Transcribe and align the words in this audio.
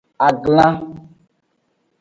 Aglan. 0.27 0.73